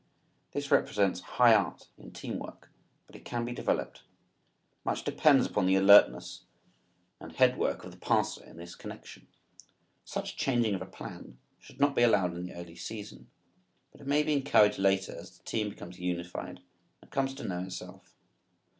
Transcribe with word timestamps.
This 0.53 0.71
represents 0.71 1.19
high 1.21 1.53
art 1.53 1.89
in 1.95 2.09
team 2.09 2.39
work 2.39 2.71
but 3.05 3.15
it 3.15 3.23
can 3.23 3.45
be 3.45 3.51
developed. 3.51 4.01
Much 4.83 5.03
depends 5.03 5.45
upon 5.45 5.67
the 5.67 5.75
alertness 5.75 6.41
and 7.19 7.33
head 7.33 7.55
work 7.55 7.83
of 7.83 7.91
the 7.91 7.99
passer 7.99 8.43
in 8.43 8.57
this 8.57 8.73
connection. 8.73 9.27
Such 10.03 10.37
changing 10.37 10.73
of 10.73 10.91
plan 10.91 11.37
should 11.59 11.79
not 11.79 11.95
be 11.95 12.01
allowed 12.01 12.33
in 12.35 12.47
the 12.47 12.55
early 12.55 12.75
season, 12.77 13.29
but 13.91 14.01
it 14.01 14.07
may 14.07 14.23
be 14.23 14.33
encouraged 14.33 14.79
later 14.79 15.15
as 15.15 15.37
the 15.37 15.43
team 15.43 15.69
becomes 15.69 15.99
unified 15.99 16.61
and 17.03 17.11
comes 17.11 17.35
to 17.35 17.43
know 17.47 17.59
itself. 17.59 18.15